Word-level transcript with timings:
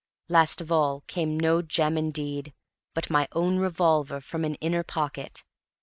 Last 0.29 0.61
of 0.61 0.71
all 0.71 1.01
came 1.01 1.39
no 1.39 1.61
gem, 1.61 1.95
indeed, 1.95 2.55
but 2.95 3.11
my 3.11 3.27
own 3.33 3.59
revolver 3.59 4.19
from 4.19 4.43
an 4.43 4.55
inner 4.55 4.81
pocket. 4.83 5.43